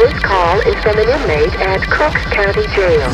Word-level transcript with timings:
This 0.00 0.18
call 0.20 0.58
is 0.60 0.82
from 0.82 0.98
an 0.98 1.10
inmate 1.10 1.54
at 1.60 1.82
Cooks 1.82 2.24
County 2.32 2.66
Jail. 2.68 3.10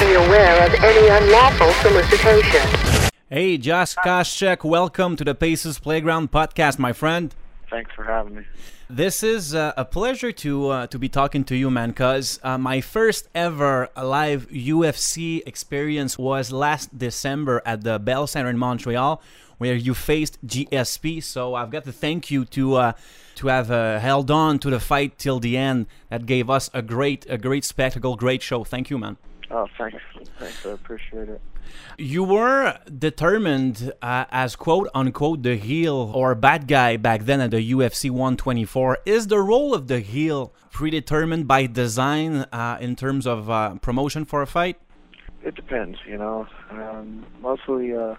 Be 0.00 0.14
aware 0.14 0.66
of 0.66 0.74
any 0.82 1.06
unlawful 1.06 1.70
solicitation. 1.74 3.12
Hey, 3.30 3.58
Josh 3.58 3.94
Koscheck, 3.94 4.64
welcome 4.64 5.14
to 5.14 5.22
the 5.22 5.36
Paces 5.36 5.78
Playground 5.78 6.32
podcast, 6.32 6.80
my 6.80 6.92
friend. 6.92 7.32
Thanks 7.72 7.90
for 7.94 8.04
having 8.04 8.34
me. 8.34 8.42
This 8.90 9.22
is 9.22 9.54
uh, 9.54 9.72
a 9.78 9.86
pleasure 9.86 10.30
to 10.30 10.68
uh, 10.68 10.86
to 10.88 10.98
be 10.98 11.08
talking 11.08 11.42
to 11.44 11.56
you, 11.56 11.70
man. 11.70 11.94
Cause 11.94 12.38
uh, 12.42 12.58
my 12.58 12.82
first 12.82 13.30
ever 13.34 13.88
live 13.96 14.46
UFC 14.50 15.40
experience 15.46 16.18
was 16.18 16.52
last 16.52 16.98
December 16.98 17.62
at 17.64 17.82
the 17.82 17.98
Bell 17.98 18.26
Center 18.26 18.50
in 18.50 18.58
Montreal, 18.58 19.22
where 19.56 19.74
you 19.74 19.94
faced 19.94 20.36
GSP. 20.46 21.22
So 21.22 21.54
I've 21.54 21.70
got 21.70 21.84
to 21.84 21.92
thank 21.92 22.30
you 22.30 22.44
to 22.56 22.74
uh, 22.76 22.92
to 23.36 23.46
have 23.46 23.70
uh, 23.70 23.98
held 24.00 24.30
on 24.30 24.58
to 24.58 24.68
the 24.68 24.78
fight 24.78 25.18
till 25.18 25.40
the 25.40 25.56
end. 25.56 25.86
That 26.10 26.26
gave 26.26 26.50
us 26.50 26.68
a 26.74 26.82
great 26.82 27.24
a 27.30 27.38
great 27.38 27.64
spectacle, 27.64 28.16
great 28.16 28.42
show. 28.42 28.64
Thank 28.64 28.90
you, 28.90 28.98
man. 28.98 29.16
Oh, 29.52 29.68
thanks. 29.76 30.02
Thanks. 30.38 30.64
I 30.64 30.70
appreciate 30.70 31.28
it. 31.28 31.40
You 31.98 32.24
were 32.24 32.78
determined 32.98 33.92
uh, 34.00 34.24
as 34.30 34.56
quote 34.56 34.88
unquote 34.94 35.42
the 35.42 35.56
heel 35.56 36.10
or 36.14 36.34
bad 36.34 36.66
guy 36.66 36.96
back 36.96 37.24
then 37.24 37.40
at 37.42 37.50
the 37.50 37.72
UFC 37.72 38.10
124. 38.10 39.00
Is 39.04 39.26
the 39.26 39.38
role 39.38 39.74
of 39.74 39.88
the 39.88 40.00
heel 40.00 40.54
predetermined 40.70 41.46
by 41.46 41.66
design 41.66 42.46
uh, 42.50 42.78
in 42.80 42.96
terms 42.96 43.26
of 43.26 43.50
uh, 43.50 43.74
promotion 43.76 44.24
for 44.24 44.40
a 44.40 44.46
fight? 44.46 44.78
It 45.44 45.54
depends, 45.54 45.98
you 46.06 46.16
know. 46.16 46.46
Um, 46.70 47.26
mostly, 47.42 47.94
uh, 47.94 48.14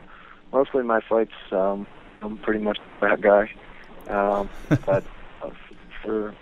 mostly 0.51 0.83
my 0.83 1.01
fights, 1.09 1.33
um, 1.51 1.87
I'm 2.21 2.37
pretty 2.37 2.59
much 2.59 2.77
the 2.77 3.07
bad 3.07 3.21
guy. 3.23 3.51
Um, 4.07 4.49
but 4.85 5.03
uh, 5.41 5.49
for 6.03 6.35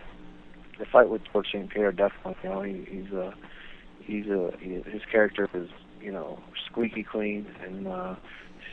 the 0.80 0.85
fight 0.85 1.08
with 1.08 1.21
Georges 1.32 1.52
St. 1.54 1.70
Pierre, 1.70 1.94
definitely, 1.94 2.35
you 2.43 2.49
know, 2.49 2.62
he, 2.62 2.85
he's 2.90 3.13
a, 3.13 3.34
he's 4.04 4.27
a, 4.27 4.52
his 4.60 5.02
character 5.12 5.48
is 5.54 5.70
you 6.02 6.12
know, 6.12 6.40
squeaky 6.70 7.04
clean, 7.04 7.46
and 7.63 7.88
uh, 7.88 8.16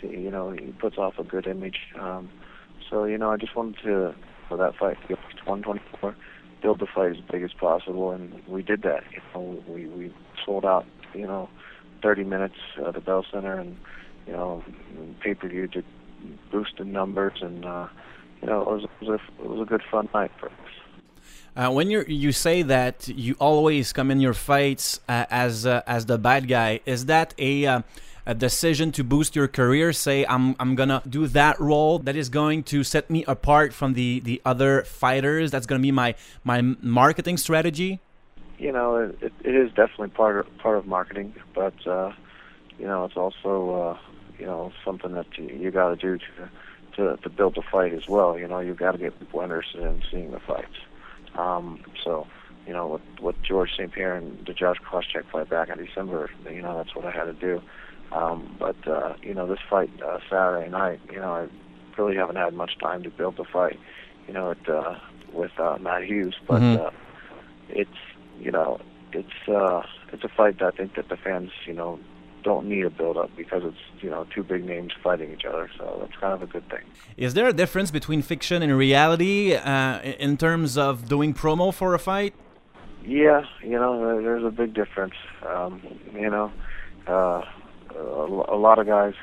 you 0.02 0.30
know, 0.30 0.50
he 0.50 0.72
puts 0.72 0.96
off 0.96 1.18
a 1.18 1.24
good 1.24 1.46
image. 1.46 1.78
Um, 1.98 2.30
so 2.90 3.04
you 3.04 3.18
know, 3.18 3.30
I 3.30 3.36
just 3.36 3.54
wanted 3.54 3.76
to 3.84 4.14
for 4.48 4.56
that 4.56 4.76
fight 4.76 4.96
to 5.02 5.08
get 5.08 5.18
124, 5.44 6.16
build 6.62 6.80
the 6.80 6.86
fight 6.86 7.10
as 7.10 7.18
big 7.30 7.42
as 7.42 7.52
possible, 7.52 8.10
and 8.10 8.42
we 8.48 8.62
did 8.62 8.82
that. 8.82 9.04
You 9.12 9.20
know, 9.34 9.62
we 9.68 9.86
we 9.86 10.14
sold 10.44 10.64
out. 10.64 10.86
You 11.14 11.26
know, 11.26 11.48
30 12.02 12.24
minutes 12.24 12.56
at 12.86 12.94
the 12.94 13.00
Bell 13.00 13.24
Center, 13.32 13.58
and 13.58 13.76
you 14.26 14.32
know, 14.32 14.62
pay 15.22 15.34
per 15.34 15.48
view 15.48 15.68
to 15.68 15.82
boost 16.50 16.72
the 16.78 16.84
numbers, 16.84 17.38
and 17.40 17.64
uh, 17.64 17.88
you 18.40 18.48
know, 18.48 18.62
it 18.62 18.68
was 18.68 18.84
it 18.84 19.06
was 19.06 19.20
a, 19.20 19.42
it 19.42 19.48
was 19.48 19.60
a 19.62 19.64
good 19.64 19.82
fun 19.90 20.08
night 20.14 20.30
for 20.38 20.46
us. 20.46 20.87
Uh, 21.58 21.72
when 21.72 21.90
you 21.90 22.04
you 22.06 22.30
say 22.30 22.62
that 22.62 23.08
you 23.08 23.34
always 23.40 23.92
come 23.92 24.12
in 24.12 24.20
your 24.20 24.32
fights 24.32 25.00
uh, 25.08 25.26
as 25.28 25.66
uh, 25.66 25.82
as 25.88 26.06
the 26.06 26.16
bad 26.16 26.46
guy, 26.46 26.78
is 26.86 27.06
that 27.06 27.34
a 27.36 27.66
uh, 27.66 27.82
a 28.26 28.32
decision 28.32 28.92
to 28.92 29.02
boost 29.02 29.34
your 29.34 29.48
career? 29.48 29.92
Say, 29.92 30.24
I'm 30.24 30.54
I'm 30.60 30.76
gonna 30.76 31.02
do 31.08 31.26
that 31.26 31.58
role 31.58 31.98
that 31.98 32.14
is 32.14 32.28
going 32.28 32.62
to 32.70 32.84
set 32.84 33.10
me 33.10 33.24
apart 33.24 33.74
from 33.74 33.94
the 33.94 34.20
the 34.20 34.40
other 34.44 34.84
fighters. 34.84 35.50
That's 35.50 35.66
gonna 35.66 35.82
be 35.82 35.90
my 35.90 36.14
my 36.44 36.60
marketing 36.80 37.38
strategy. 37.38 37.98
You 38.56 38.70
know, 38.70 38.94
it, 39.20 39.32
it 39.42 39.54
is 39.56 39.70
definitely 39.70 40.10
part 40.10 40.38
of 40.38 40.58
part 40.58 40.78
of 40.78 40.86
marketing, 40.86 41.34
but 41.56 41.74
uh, 41.88 42.12
you 42.78 42.86
know, 42.86 43.04
it's 43.04 43.16
also 43.16 43.52
uh, 43.74 43.98
you 44.38 44.46
know 44.46 44.70
something 44.84 45.12
that 45.14 45.26
you, 45.36 45.46
you 45.46 45.70
got 45.72 45.88
to 45.88 45.96
do 45.96 46.24
to 46.94 47.16
to 47.16 47.28
build 47.28 47.56
the 47.56 47.62
fight 47.62 47.94
as 47.94 48.06
well. 48.06 48.38
You 48.38 48.46
know, 48.46 48.60
you 48.60 48.74
got 48.74 48.92
to 48.92 48.98
get 48.98 49.18
people 49.18 49.40
interested 49.40 49.82
in 49.82 50.04
seeing 50.08 50.30
the 50.30 50.38
fights. 50.38 50.76
Um, 51.58 51.80
so, 52.04 52.26
you 52.66 52.72
know, 52.72 52.86
with, 52.86 53.02
with 53.20 53.36
Georges 53.46 53.74
St. 53.76 53.92
Pierre 53.92 54.14
and 54.14 54.46
the 54.46 54.52
Josh 54.52 54.76
Koscheck 54.90 55.24
fight 55.32 55.48
back 55.50 55.68
in 55.68 55.84
December, 55.84 56.30
you 56.50 56.62
know, 56.62 56.76
that's 56.76 56.94
what 56.94 57.04
I 57.04 57.10
had 57.10 57.24
to 57.24 57.32
do. 57.32 57.60
Um, 58.12 58.56
but, 58.58 58.76
uh, 58.86 59.14
you 59.22 59.34
know, 59.34 59.46
this 59.46 59.58
fight 59.68 59.90
uh, 60.06 60.18
Saturday 60.30 60.70
night, 60.70 61.00
you 61.10 61.20
know, 61.20 61.32
I 61.32 62.00
really 62.00 62.16
haven't 62.16 62.36
had 62.36 62.54
much 62.54 62.78
time 62.80 63.02
to 63.02 63.10
build 63.10 63.36
the 63.36 63.44
fight, 63.44 63.78
you 64.26 64.34
know, 64.34 64.50
it, 64.50 64.68
uh, 64.68 64.94
with 65.32 65.50
uh, 65.58 65.76
Matt 65.80 66.04
Hughes. 66.04 66.34
But 66.46 66.62
Mhm. 66.62 66.86
uh, 66.86 66.90
it's, 67.68 67.90
you 68.38 68.50
know, 68.50 68.78
it's 69.12 69.48
uh, 69.48 69.82
it's 70.12 70.24
a 70.24 70.28
fight 70.28 70.58
that 70.58 70.66
I 70.66 70.70
think 70.76 70.94
that 70.94 71.08
the 71.08 71.16
fans, 71.16 71.50
you 71.66 71.74
know, 71.74 71.98
don't 72.42 72.66
need 72.68 72.84
a 72.84 72.90
build 72.90 73.16
up 73.16 73.30
because 73.36 73.62
it's 73.64 74.02
you 74.02 74.10
know 74.10 74.26
two 74.34 74.42
big 74.42 74.64
names 74.64 74.92
fighting 75.02 75.32
each 75.32 75.44
other, 75.44 75.70
so 75.76 75.98
that's 76.00 76.18
kind 76.20 76.32
of 76.32 76.42
a 76.42 76.46
good 76.46 76.68
thing. 76.68 76.82
Is 77.16 77.34
there 77.34 77.48
a 77.48 77.52
difference 77.52 77.90
between 77.90 78.22
fiction 78.22 78.62
and 78.62 78.76
reality 78.76 79.54
uh, 79.54 80.00
in 80.00 80.36
terms 80.36 80.78
of 80.78 81.08
doing 81.08 81.34
promo 81.34 81.72
for 81.72 81.94
a 81.94 81.98
fight? 81.98 82.34
Yeah, 83.04 83.44
you 83.62 83.78
know, 83.78 84.20
there's 84.20 84.44
a 84.44 84.50
big 84.50 84.74
difference. 84.74 85.14
Um, 85.46 85.80
you 86.14 86.28
know, 86.28 86.52
uh, 87.06 87.42
a, 87.94 88.44
a 88.48 88.58
lot 88.58 88.78
of 88.78 88.86
guys, 88.86 89.14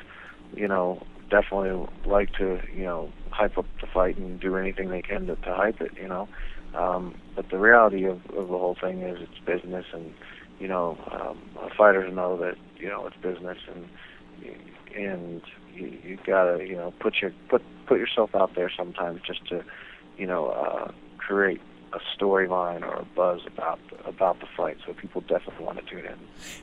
you 0.54 0.66
know, 0.66 1.02
definitely 1.30 1.86
like 2.04 2.32
to, 2.34 2.60
you 2.74 2.84
know, 2.84 3.12
hype 3.30 3.56
up 3.58 3.66
the 3.80 3.86
fight 3.86 4.16
and 4.16 4.40
do 4.40 4.56
anything 4.56 4.88
they 4.88 5.02
can 5.02 5.26
to, 5.26 5.36
to 5.36 5.54
hype 5.54 5.80
it. 5.80 5.92
You 6.00 6.08
know, 6.08 6.28
um, 6.74 7.14
but 7.34 7.48
the 7.50 7.58
reality 7.58 8.04
of, 8.04 8.24
of 8.30 8.48
the 8.48 8.58
whole 8.58 8.76
thing 8.80 9.02
is 9.02 9.18
it's 9.20 9.38
business, 9.44 9.86
and 9.92 10.12
you 10.58 10.68
know, 10.68 10.98
um, 11.10 11.38
fighters 11.76 12.12
know 12.14 12.36
that 12.38 12.56
you 12.78 12.88
know 12.88 13.06
it's 13.06 13.16
business, 13.16 13.58
and 13.74 13.88
and 14.96 15.42
you, 15.74 15.98
you 16.02 16.18
gotta, 16.26 16.64
you 16.66 16.76
know, 16.76 16.92
put 17.00 17.16
your 17.20 17.32
put 17.48 17.62
put 17.86 17.98
yourself 17.98 18.34
out 18.34 18.54
there 18.54 18.70
sometimes 18.76 19.20
just 19.26 19.46
to, 19.48 19.64
you 20.16 20.26
know, 20.26 20.48
uh, 20.48 20.90
create 21.18 21.60
a 21.92 22.00
storyline 22.16 22.82
or 22.82 22.94
a 22.96 23.04
buzz 23.14 23.40
about 23.46 23.78
about 24.04 24.40
the 24.40 24.46
fight, 24.56 24.76
so 24.86 24.92
people 24.92 25.20
definitely 25.22 25.64
want 25.64 25.78
to 25.78 25.84
tune 25.84 26.04
in. 26.04 26.18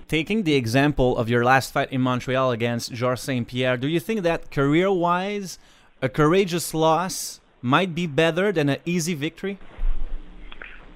Taking 0.08 0.44
the 0.44 0.56
example 0.56 1.18
of 1.18 1.30
your 1.30 1.44
last 1.44 1.74
fight 1.74 1.92
in 1.92 2.02
Montreal 2.02 2.52
against 2.52 2.92
Georges 2.94 3.24
St. 3.24 3.48
Pierre, 3.48 3.78
do 3.78 3.88
you 3.88 4.00
think 4.00 4.22
that 4.22 4.52
career 4.52 4.92
wise, 4.92 5.60
a 6.02 6.10
courageous 6.10 6.74
loss 6.74 7.40
might 7.62 7.96
be 7.96 8.08
better 8.08 8.52
than 8.52 8.70
an 8.70 8.80
easy 8.86 9.14
victory? 9.14 9.58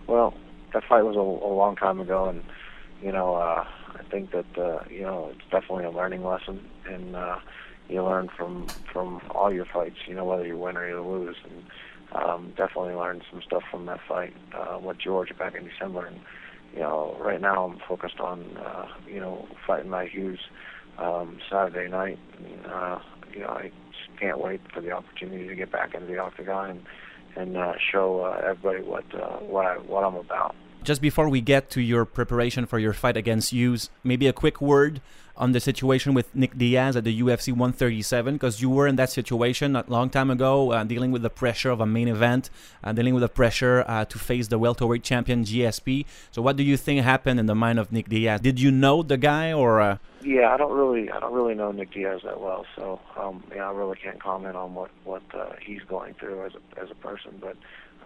Well, 0.05 0.33
that 0.73 0.83
fight 0.83 1.03
was 1.03 1.15
a, 1.15 1.19
a 1.19 1.53
long 1.53 1.75
time 1.75 1.99
ago, 1.99 2.25
and 2.29 2.43
you 3.01 3.11
know, 3.11 3.35
uh, 3.35 3.65
I 3.93 4.03
think 4.09 4.31
that 4.31 4.57
uh, 4.57 4.83
you 4.89 5.01
know 5.01 5.31
it's 5.33 5.49
definitely 5.51 5.85
a 5.85 5.91
learning 5.91 6.23
lesson, 6.23 6.67
and 6.85 7.15
uh, 7.15 7.39
you 7.89 8.03
learn 8.03 8.29
from 8.35 8.67
from 8.91 9.21
all 9.31 9.51
your 9.53 9.65
fights. 9.65 9.97
You 10.07 10.15
know, 10.15 10.25
whether 10.25 10.45
you 10.45 10.57
win 10.57 10.77
or 10.77 10.87
you 10.87 11.01
lose, 11.01 11.37
and 11.43 11.63
um, 12.13 12.53
definitely 12.57 12.93
learned 12.93 13.23
some 13.31 13.41
stuff 13.41 13.63
from 13.69 13.85
that 13.85 13.99
fight 14.07 14.33
uh, 14.53 14.79
with 14.81 14.97
George 14.97 15.37
back 15.37 15.55
in 15.55 15.67
December. 15.67 16.05
And 16.05 16.19
you 16.73 16.79
know, 16.79 17.15
right 17.19 17.41
now 17.41 17.65
I'm 17.65 17.79
focused 17.87 18.19
on 18.19 18.57
uh, 18.57 18.87
you 19.07 19.19
know 19.19 19.47
fighting 19.65 19.89
Matt 19.89 20.09
Hughes 20.09 20.39
um, 20.97 21.39
Saturday 21.49 21.89
night. 21.89 22.19
And, 22.37 22.65
uh, 22.65 22.99
you 23.33 23.41
know, 23.41 23.49
I 23.49 23.71
just 23.91 24.19
can't 24.19 24.39
wait 24.39 24.61
for 24.73 24.81
the 24.81 24.91
opportunity 24.91 25.47
to 25.47 25.55
get 25.55 25.71
back 25.71 25.93
into 25.93 26.07
the 26.07 26.17
octagon 26.17 26.69
and 26.71 26.85
and 27.35 27.55
uh, 27.55 27.73
show 27.91 28.21
uh, 28.21 28.41
everybody 28.43 28.81
what 28.81 29.05
uh, 29.13 29.37
what 29.37 29.65
I 29.65 29.77
what 29.77 30.03
I'm 30.03 30.15
about. 30.15 30.55
Just 30.87 31.01
before 31.01 31.27
we 31.27 31.41
get 31.41 31.69
to 31.71 31.81
your 31.81 32.05
preparation 32.05 32.65
for 32.65 32.79
your 32.79 32.93
fight 32.93 33.17
against 33.17 33.51
Hughes, 33.51 33.89
maybe 34.05 34.25
a 34.25 34.31
quick 34.31 34.61
word 34.61 35.01
on 35.35 35.51
the 35.51 35.59
situation 35.59 36.13
with 36.13 36.33
Nick 36.33 36.57
Diaz 36.57 36.95
at 36.95 37.03
the 37.03 37.21
UFC 37.21 37.49
137, 37.49 38.35
because 38.35 38.61
you 38.61 38.69
were 38.69 38.87
in 38.87 38.95
that 38.95 39.09
situation 39.09 39.75
a 39.75 39.83
long 39.89 40.09
time 40.09 40.31
ago, 40.31 40.71
uh, 40.71 40.85
dealing 40.85 41.11
with 41.11 41.23
the 41.23 41.29
pressure 41.29 41.71
of 41.71 41.81
a 41.81 41.85
main 41.85 42.07
event, 42.07 42.49
uh, 42.85 42.93
dealing 42.93 43.13
with 43.13 43.19
the 43.19 43.27
pressure 43.27 43.83
uh, 43.85 44.05
to 44.05 44.17
face 44.17 44.47
the 44.47 44.57
welterweight 44.57 45.03
champion 45.03 45.43
GSP. 45.43 46.05
So, 46.31 46.41
what 46.41 46.55
do 46.55 46.63
you 46.63 46.77
think 46.77 47.03
happened 47.03 47.37
in 47.37 47.47
the 47.47 47.55
mind 47.55 47.79
of 47.79 47.91
Nick 47.91 48.07
Diaz? 48.07 48.39
Did 48.39 48.57
you 48.57 48.71
know 48.71 49.03
the 49.03 49.17
guy, 49.17 49.51
or 49.51 49.81
uh, 49.81 49.97
Yeah, 50.23 50.53
I 50.53 50.55
don't 50.55 50.71
really, 50.71 51.11
I 51.11 51.19
don't 51.19 51.33
really 51.33 51.53
know 51.53 51.73
Nick 51.73 51.91
Diaz 51.91 52.21
that 52.23 52.39
well, 52.39 52.65
so 52.77 53.01
um, 53.17 53.43
yeah, 53.53 53.67
I 53.67 53.73
really 53.73 53.97
can't 53.97 54.23
comment 54.23 54.55
on 54.55 54.73
what 54.73 54.91
what 55.03 55.23
uh, 55.33 55.47
he's 55.61 55.81
going 55.89 56.13
through 56.13 56.45
as 56.45 56.53
a 56.55 56.81
as 56.81 56.89
a 56.89 56.95
person. 56.95 57.39
But 57.41 57.57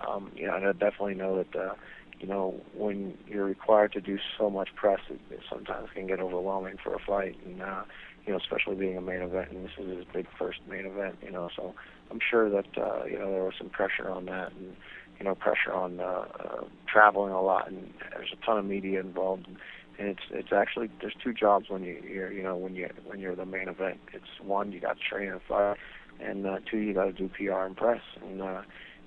um, 0.07 0.31
know, 0.35 0.53
I 0.53 0.59
definitely 0.71 1.15
know 1.15 1.37
that 1.37 1.55
uh, 1.55 1.73
you 2.21 2.27
know 2.27 2.61
when 2.75 3.17
you're 3.27 3.45
required 3.45 3.91
to 3.93 4.01
do 4.01 4.17
so 4.37 4.49
much 4.49 4.69
press, 4.75 4.99
it, 5.09 5.19
it 5.29 5.41
sometimes 5.49 5.89
can 5.93 6.07
get 6.07 6.19
overwhelming 6.19 6.77
for 6.81 6.93
a 6.93 6.99
fight, 6.99 7.35
and 7.45 7.61
uh, 7.61 7.83
you 8.25 8.31
know, 8.31 8.37
especially 8.37 8.75
being 8.75 8.95
a 8.95 9.01
main 9.01 9.21
event, 9.21 9.51
and 9.51 9.65
this 9.65 9.71
is 9.79 9.97
his 9.97 10.05
big 10.13 10.27
first 10.37 10.59
main 10.69 10.85
event, 10.85 11.17
you 11.23 11.31
know. 11.31 11.49
So 11.55 11.73
I'm 12.11 12.19
sure 12.29 12.49
that 12.49 12.67
uh, 12.77 13.05
you 13.05 13.17
know 13.17 13.31
there 13.31 13.43
was 13.43 13.55
some 13.57 13.69
pressure 13.69 14.09
on 14.09 14.25
that, 14.25 14.51
and 14.53 14.75
you 15.21 15.25
know, 15.25 15.35
pressure 15.35 15.71
on 15.71 15.99
uh, 15.99 16.25
uh, 16.39 16.63
traveling 16.91 17.31
a 17.31 17.41
lot, 17.41 17.67
and 17.69 17.93
there's 18.11 18.33
a 18.33 18.45
ton 18.45 18.57
of 18.57 18.65
media 18.65 18.99
involved. 18.99 19.47
And, 19.47 19.57
and 19.99 20.07
it's 20.09 20.23
it's 20.31 20.51
actually 20.51 20.89
there's 20.99 21.13
two 21.23 21.31
jobs 21.31 21.69
when 21.69 21.83
you 21.83 22.01
you're 22.07 22.31
you 22.31 22.41
know 22.41 22.57
when 22.57 22.73
you 22.73 22.89
when 23.05 23.19
you're 23.19 23.35
the 23.35 23.45
main 23.45 23.67
event. 23.67 23.99
It's 24.13 24.41
one 24.41 24.71
you 24.71 24.79
got 24.79 24.97
to 24.97 25.03
train 25.03 25.29
and 25.29 25.41
fight, 25.47 25.77
and 26.19 26.47
uh, 26.47 26.57
two 26.69 26.77
you 26.77 26.93
got 26.93 27.05
to 27.05 27.13
do 27.13 27.29
PR 27.29 27.65
and 27.65 27.77
press. 27.77 28.01
And 28.23 28.41
uh, 28.41 28.61